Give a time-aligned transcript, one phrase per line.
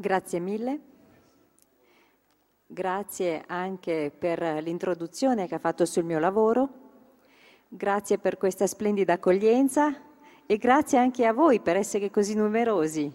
[0.00, 0.80] Grazie mille.
[2.66, 6.70] Grazie anche per l'introduzione che ha fatto sul mio lavoro.
[7.68, 9.94] Grazie per questa splendida accoglienza
[10.46, 13.12] e grazie anche a voi per essere così numerosi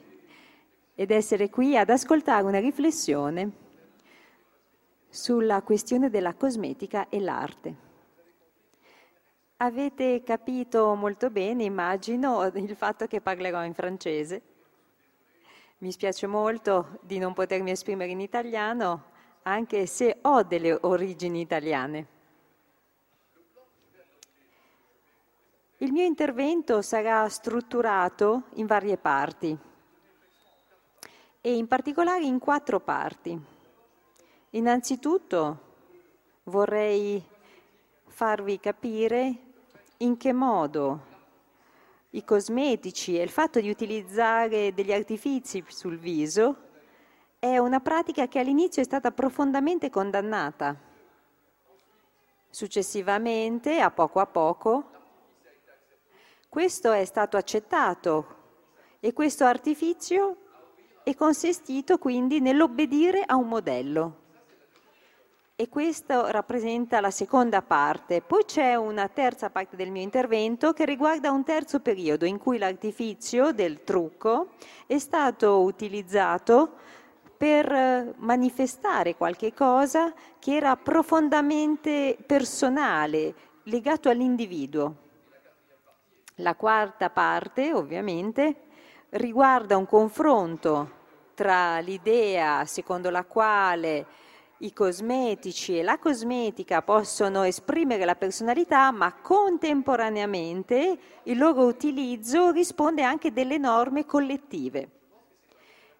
[0.94, 3.52] ed essere qui ad ascoltare una riflessione
[5.10, 7.76] sulla questione della cosmetica e l'arte.
[9.58, 14.54] Avete capito molto bene, immagino, il fatto che parlerò in francese.
[15.86, 19.04] Mi spiace molto di non potermi esprimere in italiano,
[19.44, 22.08] anche se ho delle origini italiane.
[25.78, 29.56] Il mio intervento sarà strutturato in varie parti
[31.40, 33.40] e in particolare in quattro parti.
[34.50, 35.60] Innanzitutto
[36.46, 37.24] vorrei
[38.08, 39.36] farvi capire
[39.98, 41.14] in che modo
[42.16, 46.64] i cosmetici e il fatto di utilizzare degli artifici sul viso
[47.38, 50.76] è una pratica che all'inizio è stata profondamente condannata.
[52.50, 54.90] Successivamente, a poco a poco,
[56.48, 58.44] questo è stato accettato
[59.02, 60.38] e questo artificio
[61.04, 64.24] è consistito quindi nell'obbedire a un modello.
[65.58, 68.20] E questo rappresenta la seconda parte.
[68.20, 72.58] Poi c'è una terza parte del mio intervento che riguarda un terzo periodo in cui
[72.58, 74.50] l'artificio del trucco
[74.86, 76.74] è stato utilizzato
[77.38, 84.96] per manifestare qualche cosa che era profondamente personale, legato all'individuo.
[86.40, 88.64] La quarta parte, ovviamente,
[89.12, 90.92] riguarda un confronto
[91.34, 94.06] tra l'idea secondo la quale
[94.60, 103.04] i cosmetici e la cosmetica possono esprimere la personalità, ma contemporaneamente il loro utilizzo risponde
[103.04, 104.90] anche delle norme collettive.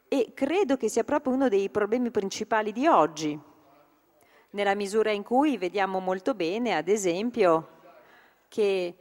[0.08, 3.38] E credo che sia proprio uno dei problemi principali di oggi,
[4.52, 7.70] nella misura in cui vediamo molto bene, ad esempio,
[8.48, 8.96] che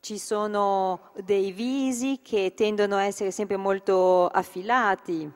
[0.00, 5.30] ci sono dei visi che tendono a essere sempre molto affilati,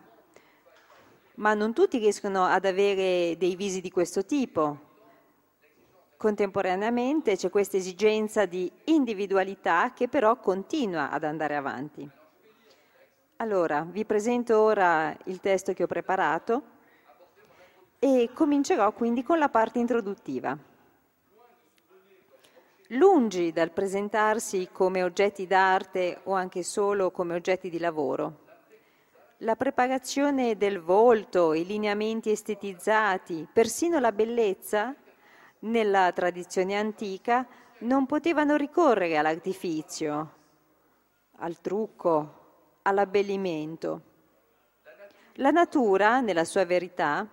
[1.37, 4.93] ma non tutti riescono ad avere dei visi di questo tipo.
[6.17, 12.09] Contemporaneamente c'è questa esigenza di individualità che però continua ad andare avanti.
[13.37, 16.63] Allora, vi presento ora il testo che ho preparato
[17.99, 20.57] e comincerò quindi con la parte introduttiva.
[22.89, 28.44] Lungi dal presentarsi come oggetti d'arte o anche solo come oggetti di lavoro,
[29.45, 34.95] la preparazione del volto, i lineamenti estetizzati, persino la bellezza,
[35.61, 37.47] nella tradizione antica,
[37.81, 40.33] non potevano ricorrere all'artificio,
[41.37, 44.03] al trucco, all'abbellimento.
[45.35, 47.29] La natura, nella sua verità,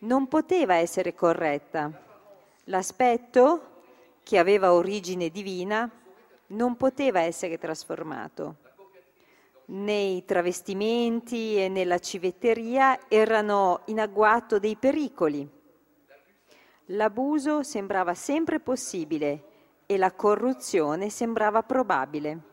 [0.00, 1.90] non poteva essere corretta.
[2.64, 3.82] L'aspetto,
[4.22, 5.90] che aveva origine divina,
[6.48, 8.68] non poteva essere trasformato
[9.70, 15.48] nei travestimenti e nella civetteria erano in agguato dei pericoli.
[16.86, 19.44] L'abuso sembrava sempre possibile
[19.86, 22.48] e la corruzione sembrava probabile.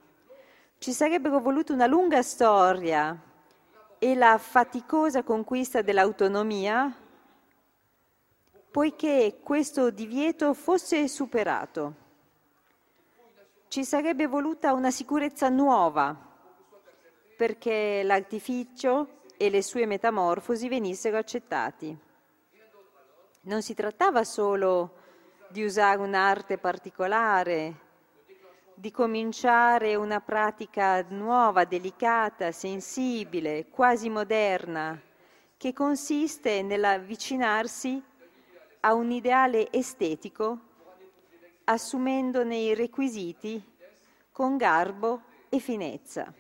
[0.78, 3.20] Ci sarebbero volute una lunga storia
[3.98, 6.96] e la faticosa conquista dell'autonomia
[8.70, 12.06] poiché questo divieto fosse superato.
[13.70, 16.27] Ci sarebbe voluta una sicurezza nuova
[17.38, 21.96] perché l'artificio e le sue metamorfosi venissero accettati.
[23.42, 24.96] Non si trattava solo
[25.48, 27.86] di usare un'arte particolare,
[28.74, 35.00] di cominciare una pratica nuova, delicata, sensibile, quasi moderna,
[35.56, 38.04] che consiste nell'avvicinarsi
[38.82, 40.60] a un ideale estetico
[41.66, 43.62] assumendone i requisiti
[44.32, 46.34] con garbo e finezza.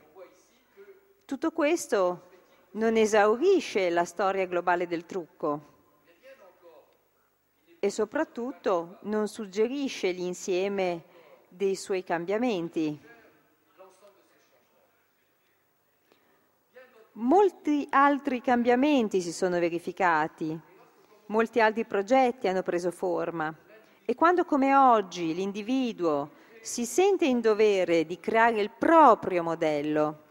[1.27, 2.29] Tutto questo
[2.71, 5.61] non esaurisce la storia globale del trucco
[7.79, 11.03] e soprattutto non suggerisce l'insieme
[11.49, 12.97] dei suoi cambiamenti.
[17.11, 20.57] Molti altri cambiamenti si sono verificati,
[21.25, 23.53] molti altri progetti hanno preso forma
[24.05, 26.31] e quando come oggi l'individuo
[26.61, 30.21] si sente in dovere di creare il proprio modello,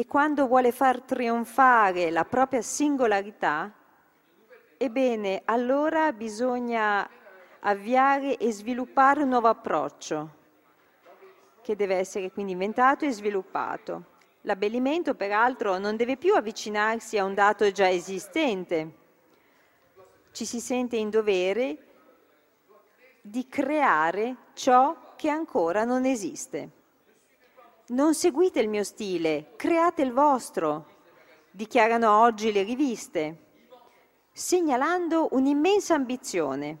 [0.00, 3.70] e quando vuole far trionfare la propria singolarità,
[4.78, 7.06] ebbene allora bisogna
[7.60, 10.30] avviare e sviluppare un nuovo approccio
[11.60, 14.04] che deve essere quindi inventato e sviluppato.
[14.40, 18.94] L'abbellimento, peraltro, non deve più avvicinarsi a un dato già esistente.
[20.32, 21.76] Ci si sente in dovere
[23.20, 26.79] di creare ciò che ancora non esiste.
[27.90, 30.98] Non seguite il mio stile, create il vostro,
[31.50, 33.46] dichiarano oggi le riviste,
[34.30, 36.78] segnalando un'immensa ambizione,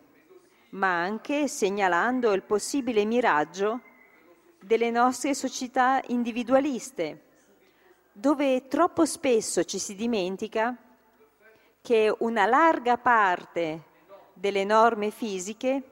[0.70, 3.80] ma anche segnalando il possibile miraggio
[4.60, 7.24] delle nostre società individualiste,
[8.12, 10.76] dove troppo spesso ci si dimentica
[11.82, 13.82] che una larga parte
[14.32, 15.82] delle norme fisiche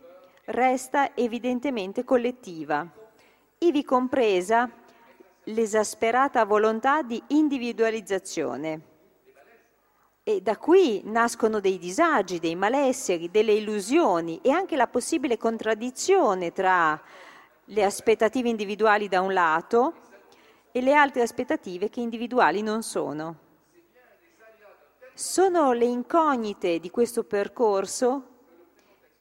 [0.45, 2.89] resta evidentemente collettiva,
[3.59, 4.71] ivi compresa
[5.49, 8.81] l'esasperata volontà di individualizzazione.
[10.23, 16.53] E da qui nascono dei disagi, dei malesseri, delle illusioni e anche la possibile contraddizione
[16.53, 17.01] tra
[17.65, 19.95] le aspettative individuali da un lato
[20.71, 23.47] e le altre aspettative che individuali non sono.
[25.15, 28.37] Sono le incognite di questo percorso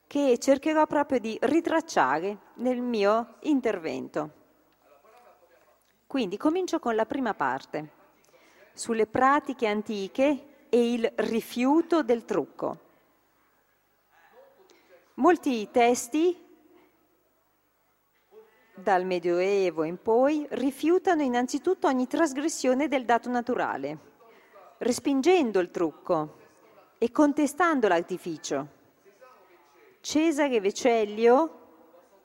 [0.07, 4.45] che cercherò proprio di ritracciare nel mio intervento.
[6.07, 7.91] Quindi comincio con la prima parte,
[8.73, 12.79] sulle pratiche antiche e il rifiuto del trucco.
[15.15, 16.45] Molti testi
[18.73, 23.97] dal Medioevo in poi, rifiutano innanzitutto ogni trasgressione del dato naturale,
[24.77, 26.37] respingendo il trucco
[26.97, 28.67] e contestando l'artificio.
[29.99, 31.59] Cesare Vecellio,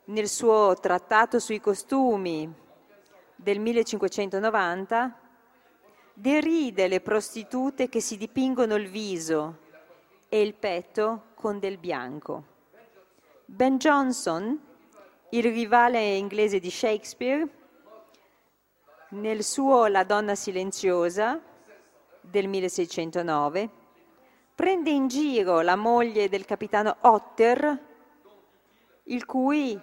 [0.05, 2.61] nel suo trattato sui costumi
[3.43, 5.19] del 1590,
[6.15, 9.59] deride le prostitute che si dipingono il viso
[10.29, 12.45] e il petto con del bianco.
[13.45, 14.59] Ben Jonson,
[15.31, 17.49] il rivale inglese di Shakespeare,
[19.11, 21.41] nel suo La donna silenziosa
[22.21, 23.71] del 1609,
[24.55, 27.91] prende in giro la moglie del capitano Otter,
[29.05, 29.79] il cui,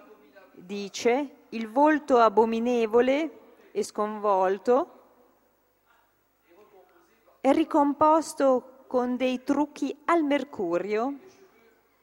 [0.54, 3.39] dice, il volto abominevole
[3.72, 5.00] e sconvolto
[7.42, 11.20] è ricomposto con dei trucchi al mercurio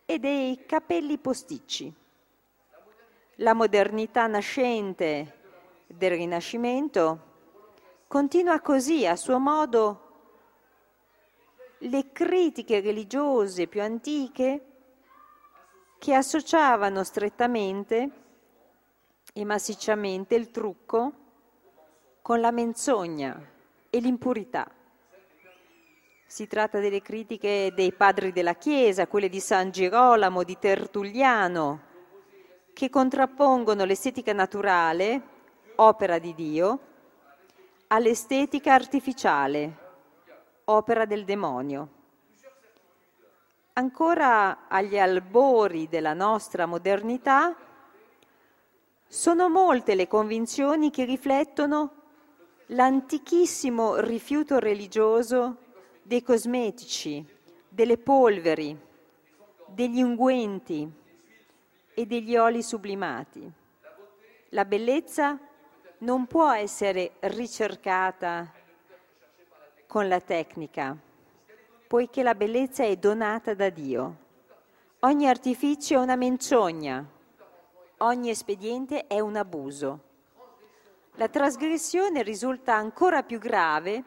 [0.06, 1.92] e dei capelli posticci.
[3.36, 5.34] La modernità nascente
[5.86, 7.24] del Rinascimento
[8.06, 10.00] continua così a suo modo
[11.78, 14.64] le critiche religiose più antiche
[15.98, 18.10] che associavano strettamente
[19.34, 21.24] e massicciamente il trucco
[22.26, 23.40] con la menzogna
[23.88, 24.68] e l'impurità.
[26.26, 31.80] Si tratta delle critiche dei padri della Chiesa, quelle di San Girolamo, di Tertulliano,
[32.72, 35.22] che contrappongono l'estetica naturale,
[35.76, 36.80] opera di Dio,
[37.86, 39.76] all'estetica artificiale,
[40.64, 41.88] opera del demonio.
[43.74, 47.54] Ancora agli albori della nostra modernità,
[49.06, 52.02] sono molte le convinzioni che riflettono
[52.66, 55.56] l'antichissimo rifiuto religioso
[56.02, 57.24] dei cosmetici,
[57.68, 58.78] delle polveri,
[59.66, 61.04] degli unguenti,
[61.98, 63.50] e degli oli sublimati.
[64.50, 65.38] La bellezza
[65.98, 68.52] non può essere ricercata
[69.86, 70.94] con la tecnica,
[71.86, 74.16] poiché la bellezza è donata da Dio.
[75.00, 77.02] Ogni artificio è una menzogna,
[77.98, 80.00] ogni espediente è un abuso.
[81.18, 84.04] La trasgressione risulta ancora più grave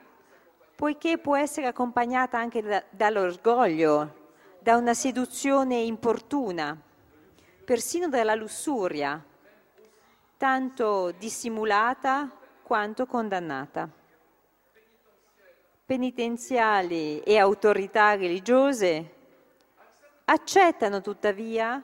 [0.76, 4.28] poiché può essere accompagnata anche da, dall'orgoglio,
[4.60, 6.80] da una seduzione importuna
[7.66, 9.24] persino dalla lussuria,
[10.38, 13.90] tanto dissimulata quanto condannata.
[15.86, 19.16] Penitenziali e autorità religiose
[20.26, 21.84] accettano tuttavia,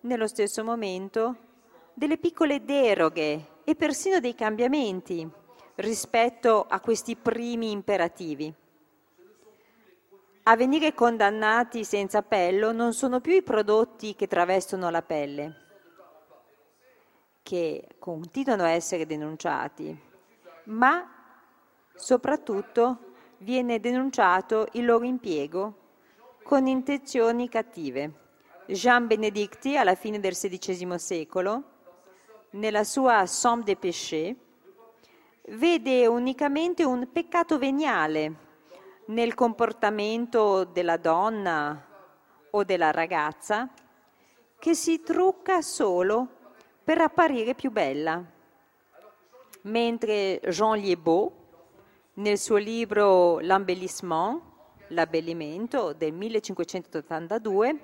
[0.00, 1.36] nello stesso momento,
[1.94, 5.30] delle piccole deroghe e persino dei cambiamenti
[5.74, 8.50] rispetto a questi primi imperativi.
[10.44, 15.56] A venire condannati senza appello non sono più i prodotti che travestono la pelle,
[17.42, 19.94] che continuano a essere denunciati,
[20.64, 21.06] ma
[21.94, 25.76] soprattutto viene denunciato il loro impiego
[26.42, 28.12] con intenzioni cattive.
[28.64, 31.76] Jean Benedicti, alla fine del XVI secolo,
[32.50, 34.34] nella sua Somme des péchés,
[35.50, 38.46] vede unicamente un peccato veniale
[39.06, 41.86] nel comportamento della donna
[42.50, 43.68] o della ragazza
[44.58, 46.28] che si trucca solo
[46.84, 48.36] per apparire più bella.
[49.62, 51.30] mentre Jean Liébaud,
[52.14, 54.40] nel suo libro L'embellissement,
[54.88, 57.78] l'abbellimento del 1582,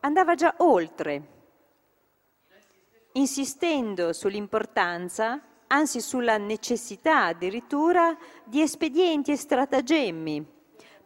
[0.00, 1.34] andava già oltre,
[3.16, 10.46] insistendo sull'importanza, anzi sulla necessità addirittura di espedienti e stratagemmi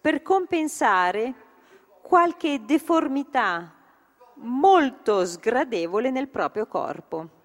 [0.01, 1.35] per compensare
[2.03, 3.75] qualche deformità
[4.43, 7.39] molto sgradevole nel proprio corpo.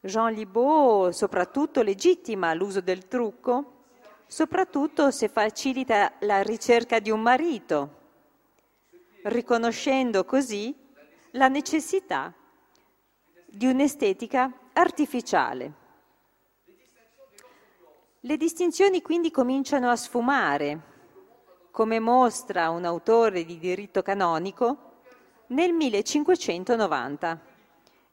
[0.00, 3.84] Jean Libaud soprattutto legittima l'uso del trucco,
[4.26, 8.00] soprattutto se facilita la ricerca di un marito,
[9.24, 10.74] riconoscendo così
[11.32, 12.32] la necessità
[13.54, 15.72] di un'estetica artificiale.
[18.20, 20.80] Le distinzioni quindi cominciano a sfumare,
[21.70, 24.92] come mostra un autore di diritto canonico
[25.48, 27.40] nel 1590.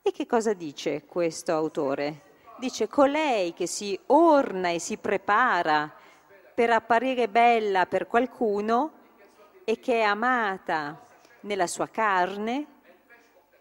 [0.02, 2.24] E che cosa dice questo autore?
[2.58, 5.90] Dice colei che si orna e si prepara
[6.54, 8.92] per apparire bella per qualcuno
[9.64, 11.02] e che è amata
[11.42, 12.79] nella sua carne,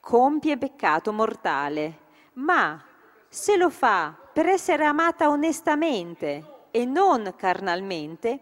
[0.08, 1.98] compie peccato mortale,
[2.34, 2.82] ma
[3.28, 8.40] se lo fa per essere amata onestamente e non carnalmente,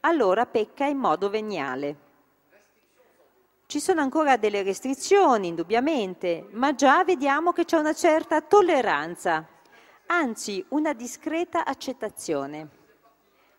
[0.00, 1.96] allora pecca in modo veniale.
[3.66, 9.46] Ci sono ancora delle restrizioni, indubbiamente, ma già vediamo che c'è una certa tolleranza,
[10.06, 12.68] anzi una discreta accettazione.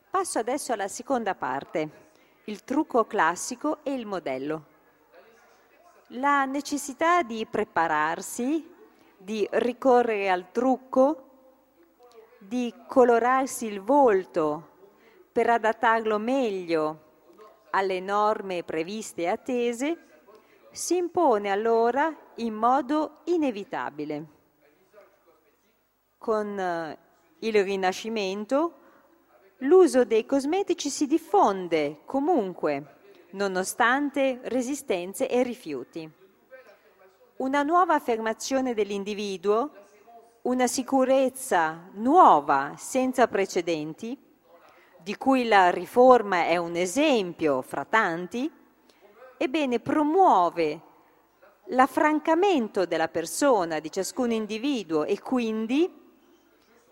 [0.09, 2.09] Passo adesso alla seconda parte,
[2.43, 4.73] il trucco classico e il modello.
[6.17, 8.73] La necessità di prepararsi,
[9.17, 11.23] di ricorrere al trucco,
[12.37, 14.69] di colorarsi il volto
[15.29, 17.01] per adattarlo meglio
[17.71, 19.97] alle norme previste e attese,
[20.71, 24.25] si impone allora in modo inevitabile.
[26.17, 26.97] Con eh,
[27.39, 28.73] il Rinascimento
[29.59, 32.94] l'uso dei cosmetici si diffonde comunque,
[33.31, 36.09] nonostante resistenze e rifiuti.
[37.37, 39.71] Una nuova affermazione dell'individuo,
[40.43, 44.17] una sicurezza nuova senza precedenti,
[45.01, 48.49] di cui la riforma è un esempio fra tanti,
[49.37, 50.81] ebbene promuove
[51.69, 55.91] l'affrancamento della persona, di ciascun individuo e quindi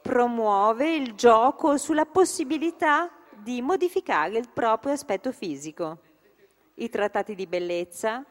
[0.01, 5.99] promuove il gioco sulla possibilità di modificare il proprio aspetto fisico.
[6.75, 8.25] I trattati di bellezza,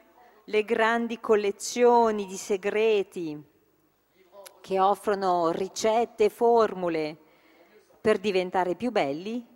[0.46, 3.40] le grandi collezioni di segreti
[4.60, 7.16] che offrono ricette e formule
[8.00, 9.46] per diventare più belli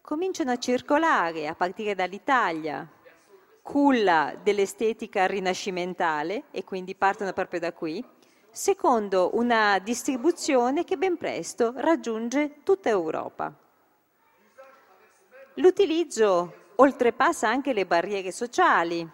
[0.00, 2.90] cominciano a circolare a partire dall'Italia,
[3.60, 8.02] culla dell'estetica rinascimentale, e quindi partono proprio da qui,
[8.50, 13.54] secondo una distribuzione che ben presto raggiunge tutta Europa.
[15.54, 19.08] L'utilizzo oltrepassa anche le barriere sociali.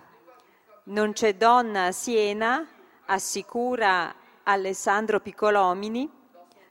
[0.84, 2.66] Non c'è donna a Siena,
[3.06, 4.14] assicura
[4.44, 6.10] Alessandro Piccolomini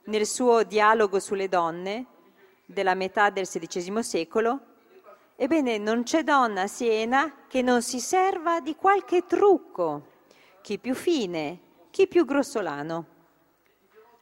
[0.04, 2.06] nel suo dialogo sulle donne,
[2.66, 4.60] della metà del XVI secolo,
[5.36, 10.08] ebbene non c'è donna a Siena che non si serva di qualche trucco,
[10.60, 13.06] chi più fine, chi più grossolano.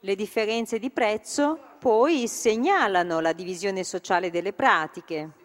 [0.01, 5.40] Le differenze di prezzo poi segnalano la divisione sociale delle pratiche.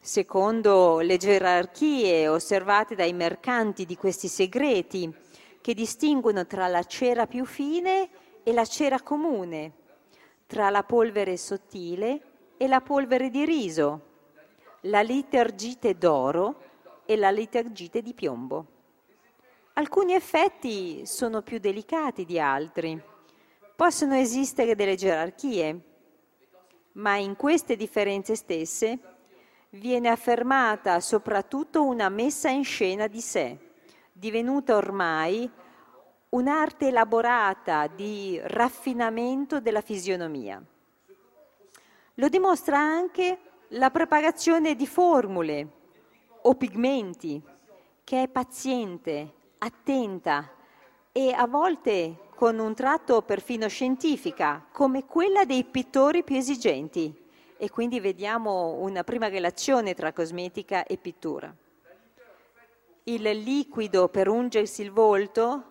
[0.00, 5.12] Secondo le gerarchie osservate dai mercanti di questi segreti,
[5.60, 8.08] che distinguono tra la cera più fine
[8.42, 9.72] e la cera comune,
[10.46, 12.20] tra la polvere sottile
[12.56, 14.00] e la polvere di riso,
[14.82, 16.62] la litergite d'oro
[17.04, 18.66] e la litergite di piombo.
[19.74, 23.00] Alcuni effetti sono più delicati di altri.
[23.76, 25.80] Possono esistere delle gerarchie,
[26.92, 28.98] ma in queste differenze stesse
[29.70, 33.58] viene affermata soprattutto una messa in scena di sé,
[34.12, 35.50] divenuta ormai
[36.30, 40.62] un'arte elaborata di raffinamento della fisionomia.
[42.14, 43.38] Lo dimostra anche
[43.72, 45.68] la preparazione di formule
[46.42, 47.42] o pigmenti,
[48.04, 50.50] che è paziente, attenta
[51.12, 57.26] e a volte con un tratto perfino scientifica, come quella dei pittori più esigenti.
[57.60, 61.52] E quindi vediamo una prima relazione tra cosmetica e pittura.
[63.02, 65.64] Il liquido per ungersi il volto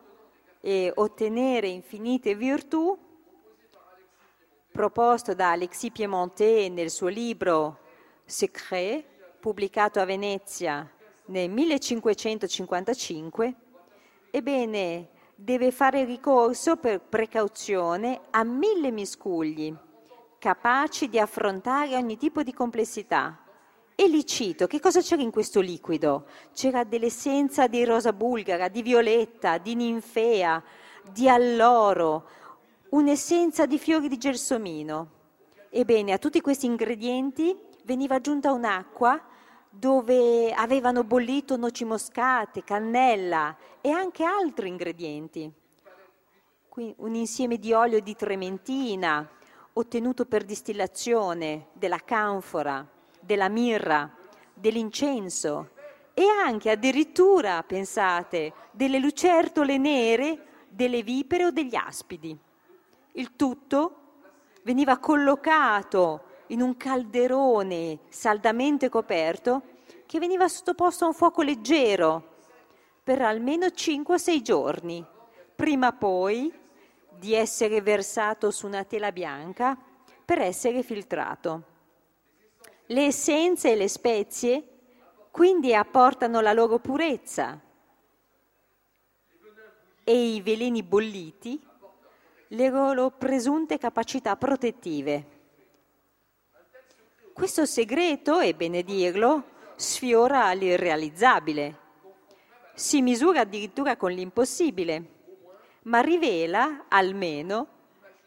[0.60, 2.98] e ottenere infinite virtù,
[4.70, 7.80] proposto da Alexis Piemontet nel suo libro
[8.26, 9.06] Secret,
[9.40, 10.92] pubblicato a Venezia
[11.28, 13.56] nel 1555,
[14.30, 19.74] ebbene deve fare ricorso per precauzione a mille miscugli,
[20.48, 23.38] capaci di affrontare ogni tipo di complessità.
[23.94, 26.26] E li cito, che cosa c'era in questo liquido?
[26.54, 30.64] C'era dell'essenza di rosa bulgara, di violetta, di ninfea,
[31.12, 32.30] di alloro,
[32.92, 35.10] un'essenza di fiori di gelsomino.
[35.70, 39.22] Ebbene, a tutti questi ingredienti veniva aggiunta un'acqua
[39.70, 45.52] dove avevano bollito noci moscate, cannella e anche altri ingredienti.
[46.70, 49.30] Qui un insieme di olio di trementina
[49.78, 52.86] ottenuto per distillazione della canfora,
[53.20, 54.12] della mirra,
[54.54, 55.70] dell'incenso
[56.14, 62.36] e anche addirittura, pensate, delle lucertole nere, delle vipere o degli aspidi.
[63.14, 63.96] Il tutto
[64.64, 69.62] veniva collocato in un calderone saldamente coperto
[70.08, 72.36] che veniva sottoposto a un fuoco leggero
[73.04, 75.06] per almeno 5-6 giorni,
[75.56, 76.52] prima poi
[77.18, 79.78] di essere versato su una tela bianca
[80.24, 81.76] per essere filtrato.
[82.88, 84.68] Le essenze e le spezie
[85.32, 87.60] quindi apportano la loro purezza
[90.04, 91.62] e i veleni bolliti
[92.52, 95.36] le loro presunte capacità protettive.
[97.34, 99.44] Questo segreto, è bene dirlo,
[99.76, 101.86] sfiora l'irrealizzabile.
[102.74, 105.17] Si misura addirittura con l'impossibile,
[105.88, 107.76] ma rivela almeno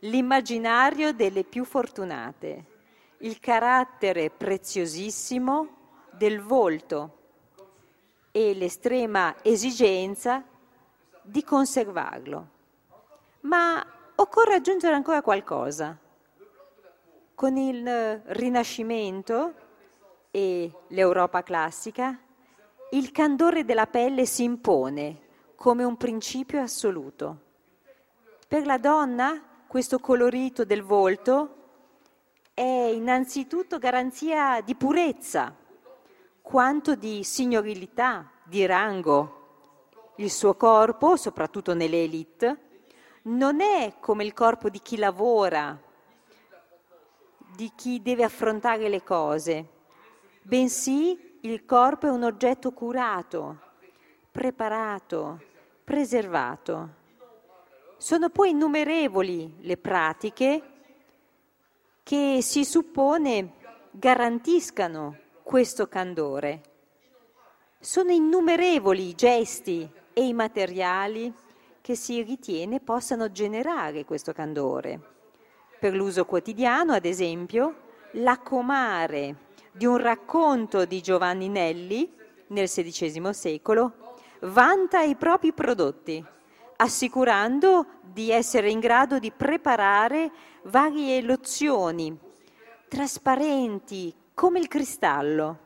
[0.00, 2.64] l'immaginario delle più fortunate,
[3.18, 5.76] il carattere preziosissimo
[6.12, 7.18] del volto
[8.30, 10.42] e l'estrema esigenza
[11.22, 12.48] di conservarlo.
[13.40, 13.84] Ma
[14.16, 15.96] occorre aggiungere ancora qualcosa
[17.34, 19.54] con il Rinascimento
[20.30, 22.18] e l'Europa classica,
[22.92, 27.48] il candore della pelle si impone come un principio assoluto.
[28.50, 31.54] Per la donna questo colorito del volto
[32.52, 35.54] è innanzitutto garanzia di purezza,
[36.42, 40.14] quanto di signorilità, di rango.
[40.16, 42.80] Il suo corpo, soprattutto nelle elite,
[43.26, 45.80] non è come il corpo di chi lavora
[47.54, 49.68] di chi deve affrontare le cose,
[50.42, 53.60] bensì il corpo è un oggetto curato,
[54.28, 55.40] preparato,
[55.84, 56.98] preservato.
[58.00, 60.62] Sono poi innumerevoli le pratiche
[62.02, 63.52] che si suppone
[63.90, 66.62] garantiscano questo candore.
[67.78, 71.30] Sono innumerevoli i gesti e i materiali
[71.82, 74.98] che si ritiene possano generare questo candore
[75.78, 77.82] per l'uso quotidiano, ad esempio,
[78.12, 82.10] la comare di un racconto di Giovanni Nelli
[82.46, 86.24] nel XVI secolo vanta i propri prodotti,
[86.80, 90.30] assicurando di essere in grado di preparare
[90.64, 92.16] varie lozioni
[92.88, 95.58] trasparenti come il cristallo.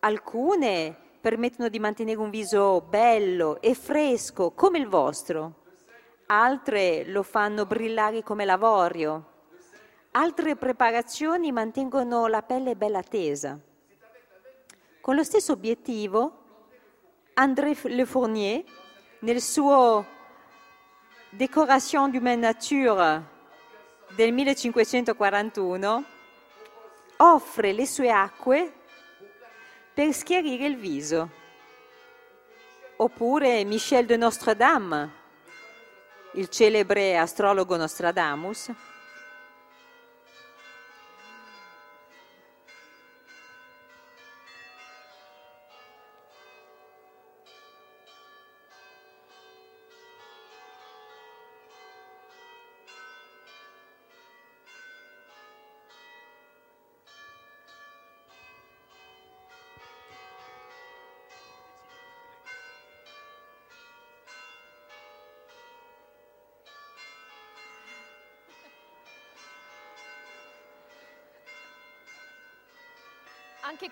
[0.00, 5.60] Alcune permettono di mantenere un viso bello e fresco come il vostro
[6.26, 9.26] altre lo fanno brillare come l'avorio,
[10.12, 13.58] altre preparazioni mantengono la pelle bella tesa.
[15.00, 16.38] Con lo stesso obiettivo,
[17.34, 18.64] André Le Fournier,
[19.22, 20.06] nel suo
[21.30, 23.22] Décoration d'humaine nature
[24.14, 26.04] del 1541,
[27.16, 28.72] offre le sue acque
[29.94, 31.28] per schiarire il viso.
[32.96, 35.10] Oppure Michel de Notre Dame,
[36.34, 38.70] il celebre astrologo Nostradamus,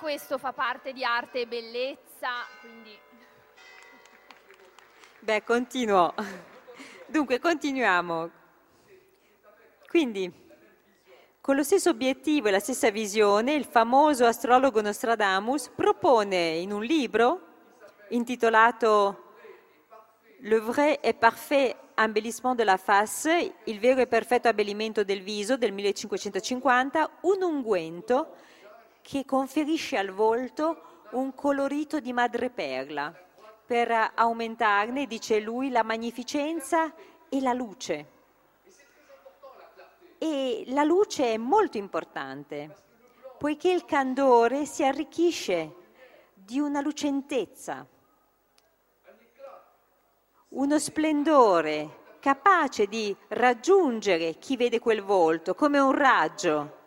[0.00, 2.28] questo fa parte di arte e bellezza,
[2.60, 2.98] quindi...
[5.18, 6.14] Beh, continuo.
[7.06, 8.30] Dunque, continuiamo.
[9.86, 10.32] Quindi,
[11.40, 16.82] con lo stesso obiettivo e la stessa visione, il famoso astrologo Nostradamus propone in un
[16.82, 17.48] libro
[18.08, 19.28] intitolato
[20.38, 25.58] Le vrai et parfait embellissement de la face, il vero e perfetto abbellimento del viso
[25.58, 28.36] del 1550, un unguento
[29.02, 33.12] che conferisce al volto un colorito di madreperla
[33.64, 36.92] per aumentarne, dice lui, la magnificenza
[37.28, 38.18] e la luce.
[40.18, 42.76] E la luce è molto importante,
[43.38, 45.74] poiché il candore si arricchisce
[46.34, 47.86] di una lucentezza,
[50.48, 56.78] uno splendore capace di raggiungere chi vede quel volto come un raggio,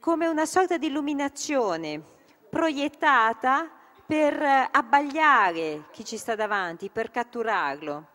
[0.00, 2.02] come una sorta di illuminazione
[2.48, 3.70] proiettata
[4.06, 8.06] per abbagliare chi ci sta davanti, per catturarlo.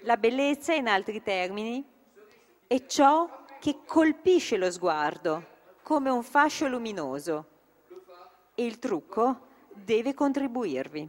[0.00, 1.86] La bellezza, in altri termini,
[2.66, 5.50] è ciò che colpisce lo sguardo
[5.82, 7.46] come un fascio luminoso
[8.54, 11.08] e il trucco deve contribuirvi.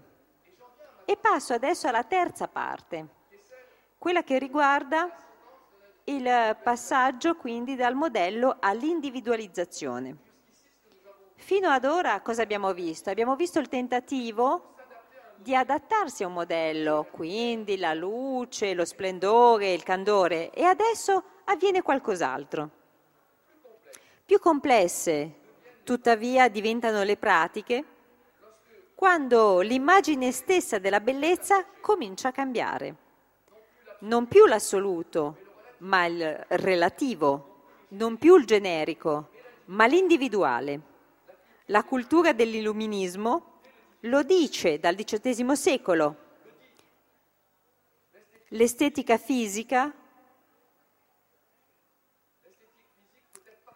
[1.05, 3.07] E passo adesso alla terza parte,
[3.97, 5.09] quella che riguarda
[6.05, 10.17] il passaggio quindi dal modello all'individualizzazione.
[11.35, 13.09] Fino ad ora cosa abbiamo visto?
[13.09, 14.75] Abbiamo visto il tentativo
[15.35, 21.81] di adattarsi a un modello, quindi la luce, lo splendore, il candore, e adesso avviene
[21.81, 22.69] qualcos'altro.
[24.25, 25.33] Più complesse,
[25.83, 27.85] tuttavia, diventano le pratiche
[28.95, 32.95] quando l'immagine stessa della bellezza comincia a cambiare.
[33.99, 35.37] Non più l'assoluto,
[35.83, 39.29] ma il relativo, non più il generico,
[39.65, 40.91] ma l'individuale.
[41.67, 43.59] La cultura dell'illuminismo
[44.01, 46.15] lo dice dal XVIII secolo.
[48.49, 49.91] L'estetica fisica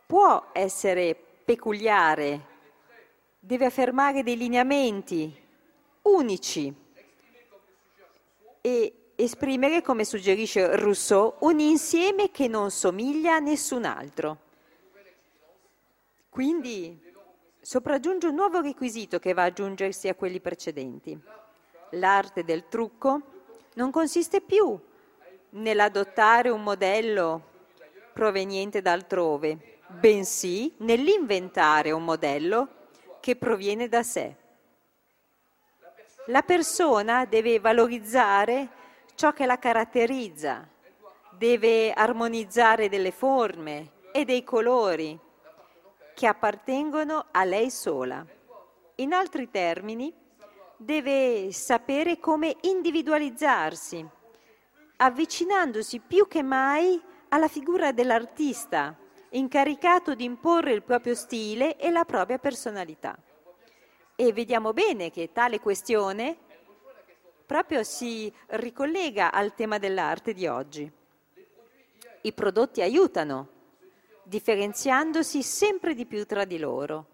[0.06, 2.46] può essere peculiare,
[3.40, 5.46] deve affermare dei lineamenti
[6.04, 6.74] unici
[8.62, 14.38] e esprimere, come suggerisce Rousseau, un insieme che non somiglia a nessun altro.
[16.30, 17.02] Quindi
[17.60, 21.20] sopraggiunge un nuovo requisito che va ad aggiungersi a quelli precedenti.
[21.92, 23.22] L'arte del trucco
[23.74, 24.80] non consiste più
[25.50, 27.56] nell'adottare un modello
[28.14, 32.68] proveniente da altrove, bensì nell'inventare un modello
[33.20, 34.36] che proviene da sé.
[36.28, 38.70] La persona deve valorizzare
[39.18, 40.70] ciò che la caratterizza,
[41.32, 45.18] deve armonizzare delle forme e dei colori
[46.14, 48.24] che appartengono a lei sola.
[48.98, 50.14] In altri termini,
[50.78, 54.08] deve sapere come individualizzarsi,
[54.98, 58.96] avvicinandosi più che mai alla figura dell'artista,
[59.30, 63.18] incaricato di imporre il proprio stile e la propria personalità.
[64.16, 66.46] E vediamo bene che tale questione
[67.48, 70.92] proprio si ricollega al tema dell'arte di oggi.
[72.22, 73.48] I prodotti aiutano
[74.24, 77.06] differenziandosi sempre di più tra di loro.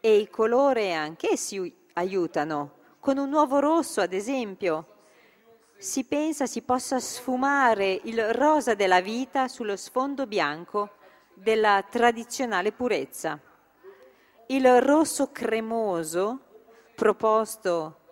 [0.00, 2.72] E i colori anch'essi aiutano.
[2.98, 4.94] Con un nuovo rosso, ad esempio,
[5.76, 10.92] si pensa si possa sfumare il rosa della vita sullo sfondo bianco
[11.34, 13.38] della tradizionale purezza.
[14.46, 16.40] Il rosso cremoso,
[16.94, 18.04] proposto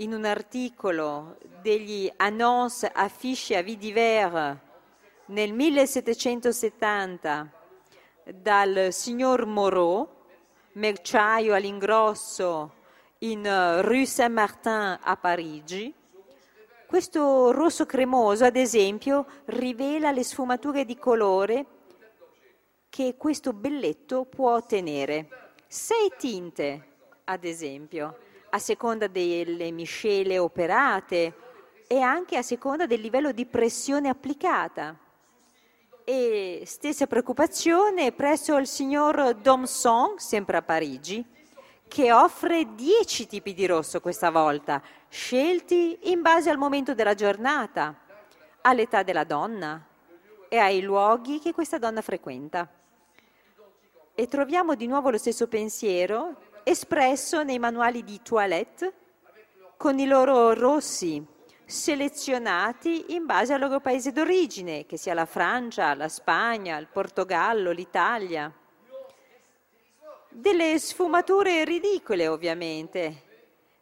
[0.00, 4.56] in un articolo degli Annonces Affiches à Vie divers
[5.26, 7.52] nel 1770
[8.34, 10.08] dal signor Moreau,
[10.72, 12.72] merciaio all'ingrosso
[13.18, 15.92] in eh, Rue Saint-Martin a Parigi.
[16.86, 21.66] Questo rosso cremoso, ad esempio, rivela le sfumature di colore
[22.88, 25.28] che questo belletto può ottenere.
[25.68, 26.86] Sei tinte,
[27.24, 28.16] ad esempio,
[28.50, 31.34] a seconda delle miscele operate
[31.86, 34.96] e anche a seconda del livello di pressione applicata
[36.04, 41.24] e stessa preoccupazione presso il signor Domson, sempre a Parigi,
[41.86, 47.96] che offre dieci tipi di rosso questa volta, scelti in base al momento della giornata,
[48.62, 49.86] all'età della donna
[50.48, 52.68] e ai luoghi che questa donna frequenta.
[54.14, 56.36] E troviamo di nuovo lo stesso pensiero
[56.70, 58.92] espresso nei manuali di toilette
[59.76, 61.20] con i loro rossi,
[61.64, 67.72] selezionati in base al loro paese d'origine, che sia la Francia, la Spagna, il Portogallo,
[67.72, 68.52] l'Italia.
[70.28, 73.22] Delle sfumature ridicole ovviamente,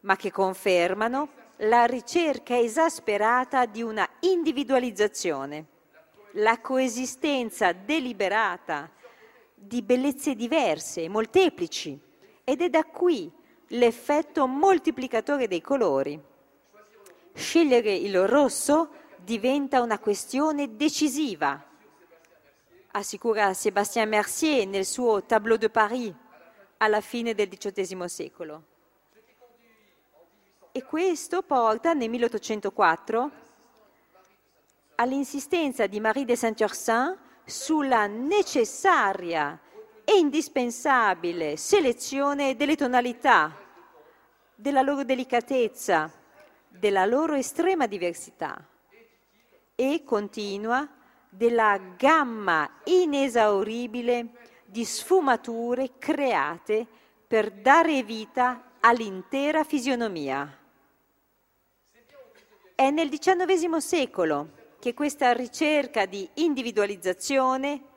[0.01, 5.67] ma che confermano la ricerca esasperata di una individualizzazione,
[6.33, 8.91] la coesistenza deliberata
[9.55, 12.07] di bellezze diverse, molteplici,
[12.49, 13.31] ed è da qui
[13.69, 16.19] l'effetto moltiplicatore dei colori
[17.39, 21.65] Scegliere il rosso diventa una questione decisiva,
[22.91, 26.13] assicura Sébastien Mercier nel suo Tableau de Paris
[26.79, 28.63] alla fine del XVIII secolo.
[30.73, 33.31] E questo porta nel 1804
[34.97, 39.61] all'insistenza di Marie de Saint-Ursin sulla necessaria
[40.09, 43.55] e indispensabile selezione delle tonalità,
[44.55, 46.11] della loro delicatezza,
[46.67, 48.59] della loro estrema diversità
[49.75, 50.89] e continua
[51.29, 54.29] della gamma inesauribile
[54.65, 56.87] di sfumature create
[57.27, 60.59] per dare vita all'intera fisionomia.
[62.75, 67.88] È nel XIX secolo che questa ricerca di individualizzazione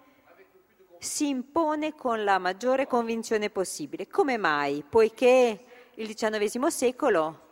[1.02, 4.08] si impone con la maggiore convinzione possibile.
[4.08, 4.84] Come mai?
[4.88, 7.48] Poiché il XIX secolo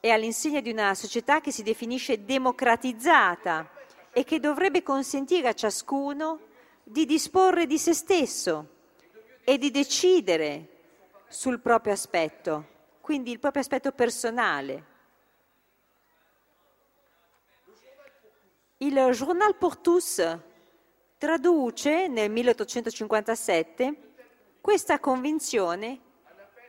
[0.00, 3.70] è all'insegna di una società che si definisce democratizzata
[4.10, 6.40] e che dovrebbe consentire a ciascuno
[6.82, 8.66] di disporre di se stesso
[9.44, 10.66] e di decidere
[11.28, 12.66] sul proprio aspetto,
[13.00, 14.84] quindi il proprio aspetto personale.
[18.78, 20.38] Il Journal pour tous
[21.20, 23.94] traduce nel 1857
[24.62, 26.00] questa convinzione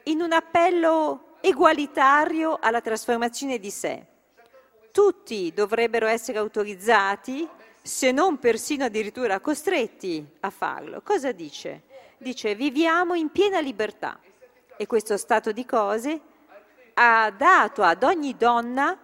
[0.04, 4.06] in un appello egualitario alla trasformazione di sé.
[4.92, 7.48] Tutti dovrebbero essere autorizzati,
[7.82, 11.02] se non persino addirittura costretti a farlo.
[11.02, 11.84] Cosa dice?
[12.18, 14.20] Dice viviamo in piena libertà
[14.76, 16.20] e questo stato di cose
[16.96, 19.00] ha dato ad ogni donna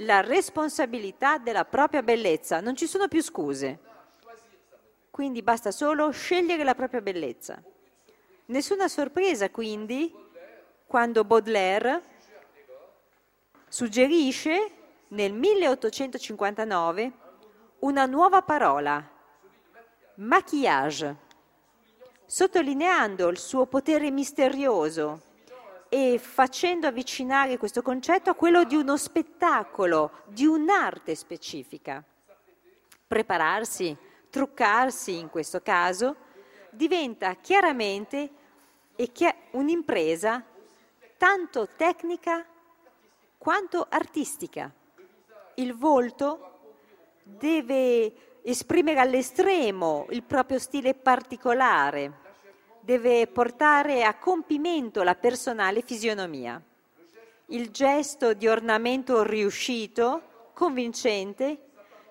[0.00, 2.60] la responsabilità della propria bellezza.
[2.60, 3.86] Non ci sono più scuse.
[5.16, 7.58] Quindi basta solo scegliere la propria bellezza.
[8.48, 10.14] Nessuna sorpresa quindi
[10.86, 12.02] quando Baudelaire
[13.66, 14.72] suggerisce
[15.08, 17.12] nel 1859
[17.78, 19.02] una nuova parola,
[20.16, 21.16] maquillage,
[22.26, 25.22] sottolineando il suo potere misterioso
[25.88, 32.04] e facendo avvicinare questo concetto a quello di uno spettacolo, di un'arte specifica.
[33.06, 33.96] Prepararsi,
[34.36, 36.14] truccarsi in questo caso,
[36.68, 38.28] diventa chiaramente
[39.52, 40.44] un'impresa
[41.16, 42.44] tanto tecnica
[43.38, 44.70] quanto artistica.
[45.54, 46.58] Il volto
[47.22, 52.12] deve esprimere all'estremo il proprio stile particolare,
[52.80, 56.60] deve portare a compimento la personale fisionomia.
[57.46, 61.65] Il gesto di ornamento riuscito, convincente,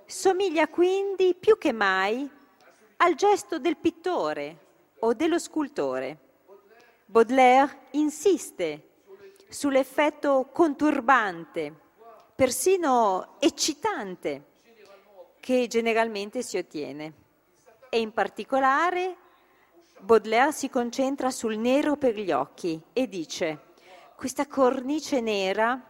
[0.06, 2.30] somiglia quindi più che mai
[2.98, 4.58] al gesto del pittore
[5.00, 6.20] o dello scultore.
[7.06, 8.90] Baudelaire insiste
[9.50, 11.74] sull'effetto conturbante,
[12.36, 14.44] persino eccitante,
[15.40, 17.14] che generalmente si ottiene.
[17.90, 19.18] E in particolare
[20.00, 23.74] Baudelaire si concentra sul nero per gli occhi e dice
[24.16, 25.82] questa cornice nera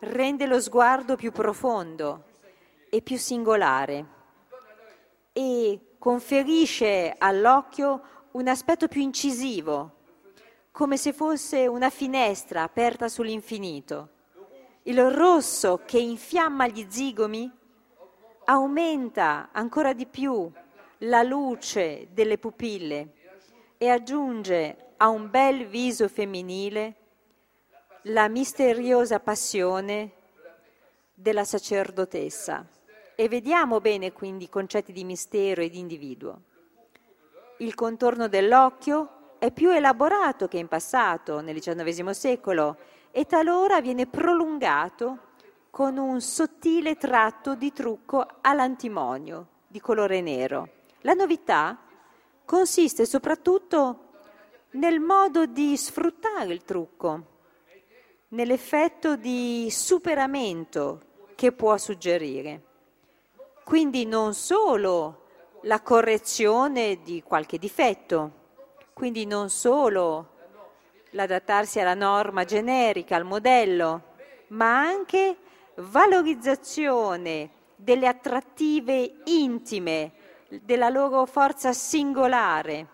[0.00, 2.32] rende lo sguardo più profondo
[2.94, 4.06] e più singolare
[5.32, 8.02] e conferisce all'occhio
[8.32, 9.96] un aspetto più incisivo,
[10.70, 14.10] come se fosse una finestra aperta sull'infinito.
[14.84, 17.50] Il rosso che infiamma gli zigomi
[18.44, 20.48] aumenta ancora di più
[20.98, 23.12] la luce delle pupille
[23.76, 26.94] e aggiunge a un bel viso femminile
[28.02, 30.12] la misteriosa passione
[31.12, 32.68] della sacerdotessa.
[33.16, 36.40] E vediamo bene quindi i concetti di mistero e di individuo.
[37.58, 42.76] Il contorno dell'occhio è più elaborato che in passato, nel XIX secolo,
[43.12, 45.32] e talora viene prolungato
[45.70, 50.68] con un sottile tratto di trucco all'antimonio di colore nero.
[51.02, 51.78] La novità
[52.44, 54.00] consiste soprattutto
[54.70, 57.26] nel modo di sfruttare il trucco,
[58.28, 61.02] nell'effetto di superamento
[61.36, 62.62] che può suggerire.
[63.64, 65.22] Quindi non solo
[65.62, 68.42] la correzione di qualche difetto,
[68.92, 70.32] quindi non solo
[71.10, 74.12] l'adattarsi alla norma generica, al modello,
[74.48, 75.36] ma anche
[75.76, 80.12] valorizzazione delle attrattive intime,
[80.48, 82.88] della loro forza singolare,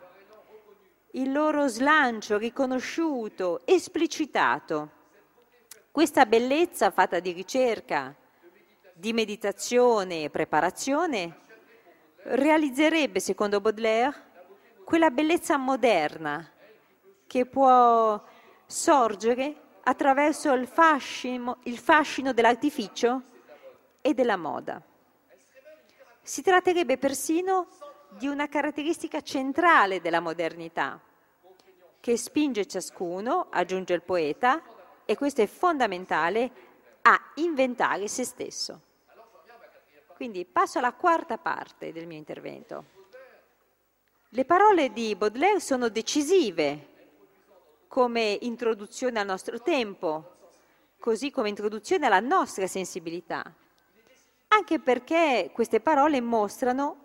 [1.12, 4.90] il loro slancio riconosciuto, esplicitato.
[5.90, 8.14] Questa bellezza fatta di ricerca,
[9.00, 11.38] di meditazione e preparazione
[12.24, 14.28] realizzerebbe, secondo Baudelaire,
[14.84, 16.46] quella bellezza moderna
[17.26, 18.22] che può
[18.66, 23.22] sorgere attraverso il fascino, il fascino dell'artificio
[24.02, 24.82] e della moda.
[26.20, 27.68] Si tratterebbe persino
[28.10, 31.00] di una caratteristica centrale della modernità,
[32.00, 34.62] che spinge ciascuno, aggiunge il poeta,
[35.06, 36.68] e questo è fondamentale,
[37.02, 38.82] a inventare se stesso.
[40.20, 42.84] Quindi passo alla quarta parte del mio intervento.
[44.28, 46.88] Le parole di Baudelaire sono decisive
[47.88, 50.36] come introduzione al nostro tempo,
[50.98, 53.42] così come introduzione alla nostra sensibilità,
[54.48, 56.96] anche perché queste parole mostrano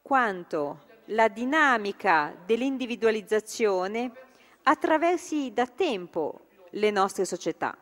[0.00, 4.10] quanto la dinamica dell'individualizzazione
[4.62, 7.76] attraversi da tempo le nostre società.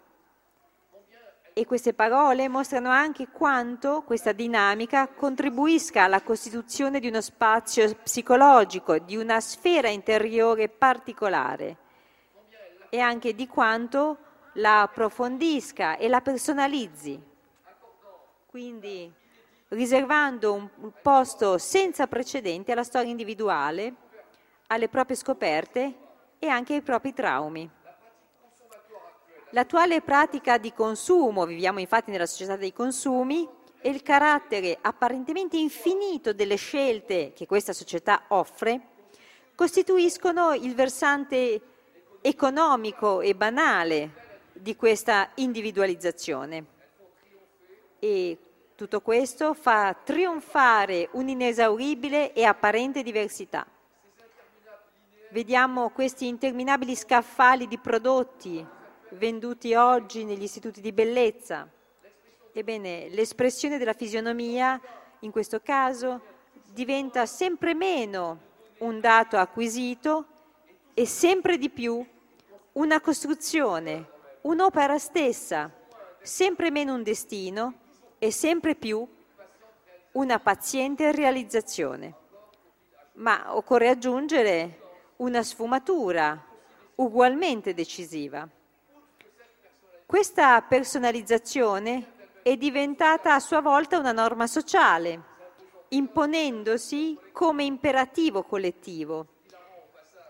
[1.56, 8.98] E queste parole mostrano anche quanto questa dinamica contribuisca alla costituzione di uno spazio psicologico,
[8.98, 11.76] di una sfera interiore particolare
[12.88, 14.18] e anche di quanto
[14.54, 17.22] la approfondisca e la personalizzi.
[18.46, 19.12] Quindi
[19.68, 23.94] riservando un posto senza precedenti alla storia individuale,
[24.66, 25.94] alle proprie scoperte
[26.40, 27.70] e anche ai propri traumi.
[29.54, 33.48] L'attuale pratica di consumo, viviamo infatti nella società dei consumi,
[33.80, 38.80] e il carattere apparentemente infinito delle scelte che questa società offre
[39.54, 41.60] costituiscono il versante
[42.20, 46.64] economico e banale di questa individualizzazione.
[48.00, 48.38] E
[48.74, 53.64] tutto questo fa trionfare un'inesauribile e apparente diversità.
[55.30, 58.82] Vediamo questi interminabili scaffali di prodotti
[59.14, 61.68] venduti oggi negli istituti di bellezza.
[62.52, 64.80] Ebbene, l'espressione della fisionomia,
[65.20, 66.20] in questo caso,
[66.72, 70.26] diventa sempre meno un dato acquisito
[70.94, 72.04] e sempre di più
[72.72, 74.10] una costruzione,
[74.42, 75.70] un'opera stessa,
[76.20, 77.74] sempre meno un destino
[78.18, 79.06] e sempre più
[80.12, 82.14] una paziente realizzazione.
[83.14, 84.80] Ma occorre aggiungere
[85.16, 86.52] una sfumatura
[86.96, 88.48] ugualmente decisiva.
[90.06, 92.12] Questa personalizzazione
[92.42, 95.22] è diventata a sua volta una norma sociale,
[95.88, 99.26] imponendosi come imperativo collettivo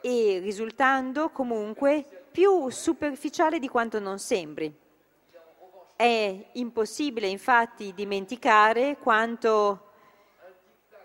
[0.01, 4.73] e risultando comunque più superficiale di quanto non sembri.
[5.97, 9.91] È impossibile infatti dimenticare quanto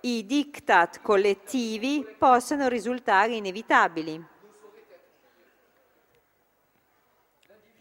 [0.01, 4.37] i diktat collettivi possano risultare inevitabili.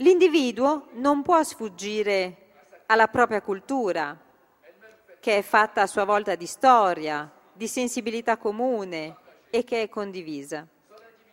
[0.00, 2.36] L'individuo non può sfuggire
[2.86, 4.16] alla propria cultura,
[5.18, 9.16] che è fatta a sua volta di storia, di sensibilità comune
[9.50, 10.64] e che è condivisa.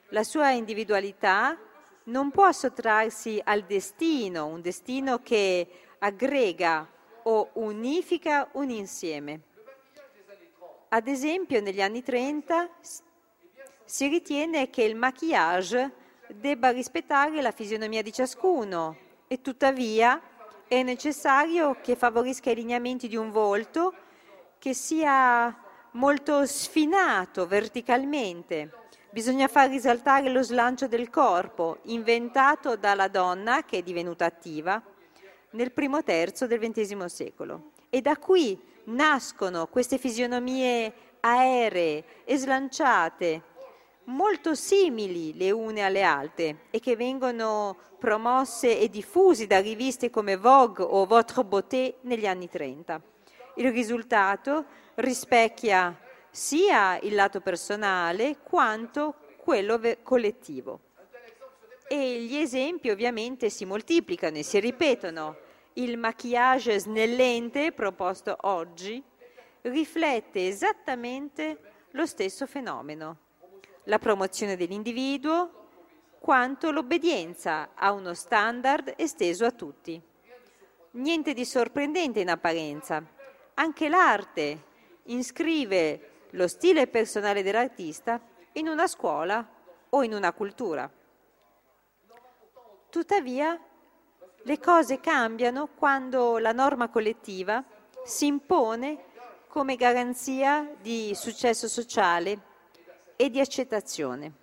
[0.09, 1.55] La sua individualità
[2.05, 5.67] non può sottrarsi al destino, un destino che
[5.99, 6.89] aggrega
[7.23, 9.41] o unifica un insieme.
[10.89, 12.67] Ad esempio, negli anni 30
[13.83, 20.21] si ritiene che il maquillage debba rispettare la fisionomia di ciascuno e tuttavia
[20.67, 23.93] è necessario che favorisca i lineamenti di un volto
[24.57, 25.55] che sia
[25.91, 28.83] molto sfinato verticalmente
[29.15, 34.83] Bisogna far risaltare lo slancio del corpo, inventato dalla donna che è divenuta attiva
[35.51, 37.71] nel primo terzo del XX secolo.
[37.89, 43.41] E da qui nascono queste fisionomie aeree e slanciate,
[44.05, 50.37] molto simili le une alle altre e che vengono promosse e diffusi da riviste come
[50.37, 53.01] Vogue o Votre Beauté negli anni 30.
[53.55, 54.65] Il risultato
[54.95, 55.97] rispecchia
[56.29, 60.81] sia il lato personale quanto quello collettivo.
[61.87, 65.37] E gli esempi ovviamente si moltiplicano e si ripetono.
[65.73, 69.01] Il maquillage snellente proposto oggi
[69.61, 71.59] riflette esattamente
[71.91, 73.24] lo stesso fenomeno.
[73.85, 75.63] La promozione dell'individuo
[76.19, 80.01] quanto l'obbedienza a uno standard esteso a tutti.
[80.91, 83.03] Niente di sorprendente in apparenza.
[83.53, 84.63] Anche l'arte
[85.03, 88.19] iscrive lo stile personale dell'artista
[88.53, 89.47] in una scuola
[89.89, 90.89] o in una cultura.
[92.89, 93.59] Tuttavia,
[94.41, 97.63] le cose cambiano quando la norma collettiva
[98.03, 99.03] si impone
[99.47, 102.53] come garanzia di successo sociale
[103.15, 104.33] e di accettazione.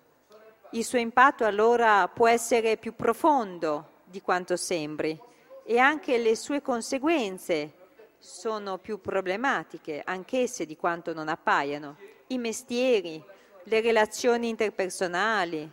[0.71, 5.19] Il suo impatto allora può essere più profondo di quanto sembri
[5.65, 7.73] e anche le sue conseguenze
[8.17, 11.97] sono più problematiche, anch'esse di quanto non appaiano.
[12.27, 13.23] I mestieri,
[13.63, 15.69] le relazioni interpersonali,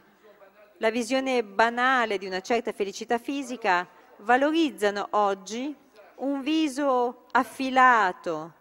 [0.79, 3.87] la visione banale di una certa felicità fisica
[4.19, 5.75] valorizzano oggi
[6.17, 8.55] un viso affilato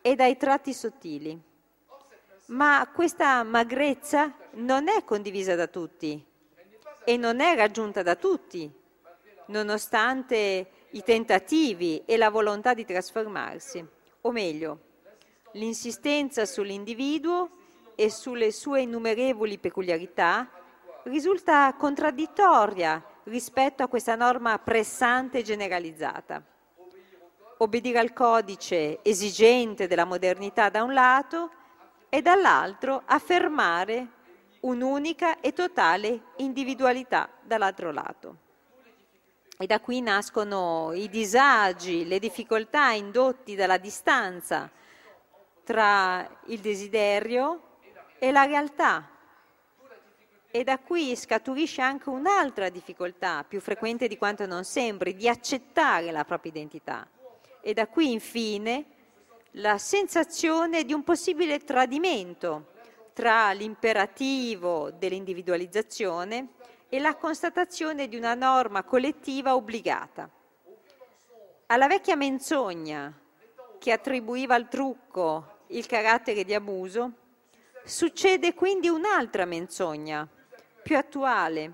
[0.00, 1.47] e dai tratti sottili.
[2.48, 6.24] Ma questa magrezza non è condivisa da tutti
[7.04, 8.70] e non è raggiunta da tutti,
[9.46, 13.86] nonostante i tentativi e la volontà di trasformarsi,
[14.22, 14.80] o meglio,
[15.52, 17.50] l'insistenza sull'individuo
[17.94, 20.48] e sulle sue innumerevoli peculiarità
[21.02, 26.42] risulta contraddittoria rispetto a questa norma pressante e generalizzata.
[27.58, 31.50] Obbedire al codice esigente della modernità da un lato
[32.08, 34.06] e dall'altro affermare
[34.60, 38.36] un'unica e totale individualità dall'altro lato.
[39.58, 44.70] E da qui nascono i disagi, le difficoltà indotti dalla distanza
[45.64, 47.76] tra il desiderio
[48.18, 49.10] e la realtà.
[50.50, 56.10] E da qui scaturisce anche un'altra difficoltà, più frequente di quanto non sembri, di accettare
[56.10, 57.06] la propria identità.
[57.60, 58.86] E da qui infine
[59.58, 62.66] la sensazione di un possibile tradimento
[63.12, 66.50] tra l'imperativo dell'individualizzazione
[66.88, 70.30] e la constatazione di una norma collettiva obbligata.
[71.66, 73.12] Alla vecchia menzogna
[73.78, 77.12] che attribuiva al trucco il carattere di abuso,
[77.84, 80.26] succede quindi un'altra menzogna,
[80.82, 81.72] più attuale,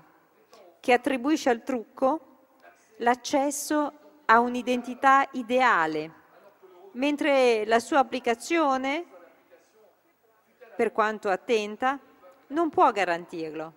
[0.79, 2.19] che attribuisce al trucco
[2.97, 3.93] l'accesso
[4.25, 6.23] a un'identità ideale,
[6.95, 9.05] mentre la sua applicazione,
[10.75, 11.99] per quanto attenta,
[12.47, 13.73] non può garantirlo.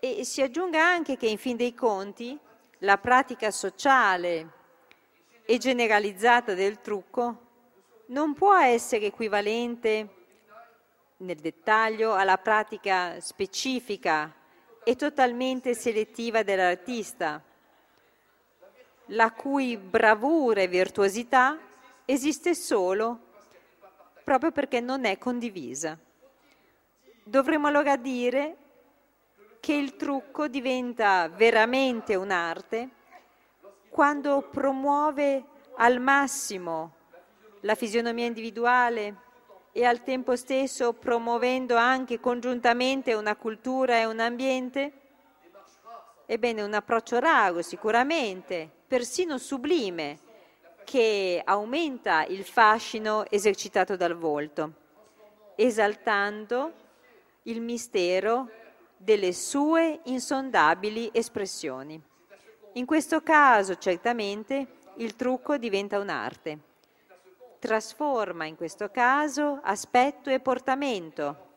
[0.00, 2.38] E si aggiunga anche che in fin dei conti
[2.78, 4.62] la pratica sociale
[5.46, 7.42] e generalizzata del trucco
[8.06, 10.08] non può essere equivalente
[11.18, 14.32] nel dettaglio alla pratica specifica
[14.82, 17.42] e totalmente selettiva dell'artista,
[19.08, 21.58] la cui bravura e virtuosità
[22.04, 23.18] esiste solo
[24.24, 25.98] proprio perché non è condivisa.
[27.22, 28.56] Dovremmo allora dire
[29.60, 32.88] che il trucco diventa veramente un'arte
[33.88, 35.44] quando promuove
[35.76, 36.94] al massimo
[37.60, 39.22] la fisionomia individuale
[39.72, 44.92] e al tempo stesso promuovendo anche congiuntamente una cultura e un ambiente?
[46.26, 50.18] Ebbene, un approccio raro sicuramente, persino sublime,
[50.84, 54.72] che aumenta il fascino esercitato dal volto,
[55.54, 56.72] esaltando
[57.42, 58.50] il mistero
[58.96, 62.00] delle sue insondabili espressioni.
[62.74, 64.66] In questo caso, certamente,
[64.96, 66.58] il trucco diventa un'arte.
[67.58, 71.52] Trasforma in questo caso aspetto e portamento,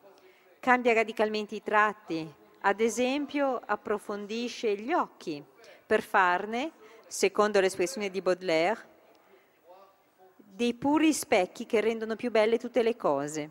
[0.60, 2.34] cambia radicalmente i tratti,
[2.68, 5.42] ad esempio approfondisce gli occhi
[5.86, 6.72] per farne,
[7.06, 8.86] secondo l'espressione di Baudelaire,
[10.36, 13.50] dei puri specchi che rendono più belle tutte le cose.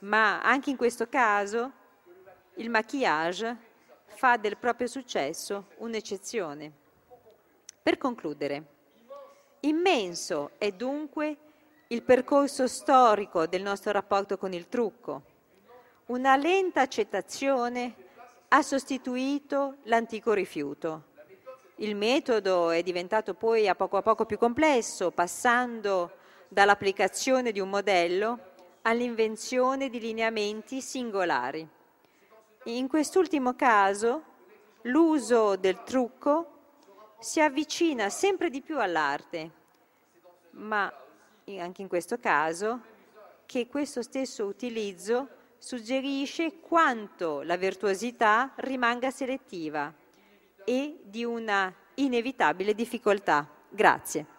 [0.00, 1.70] Ma anche in questo caso
[2.54, 3.56] il maquillage
[4.06, 6.72] fa del proprio successo un'eccezione.
[7.82, 8.64] Per concludere,
[9.60, 11.36] immenso è dunque
[11.88, 15.22] il percorso storico del nostro rapporto con il trucco.
[16.06, 18.04] Una lenta accettazione
[18.48, 21.14] ha sostituito l'antico rifiuto.
[21.76, 26.12] Il metodo è diventato poi a poco a poco più complesso, passando
[26.48, 28.38] dall'applicazione di un modello
[28.82, 31.68] all'invenzione di lineamenti singolari.
[32.64, 34.22] In quest'ultimo caso
[34.82, 36.52] l'uso del trucco
[37.18, 39.50] si avvicina sempre di più all'arte,
[40.50, 40.92] ma
[41.58, 42.80] anche in questo caso
[43.44, 45.28] che questo stesso utilizzo
[45.58, 49.92] suggerisce quanto la virtuosità rimanga selettiva
[50.64, 53.48] e di una inevitabile difficoltà.
[53.68, 54.35] Grazie.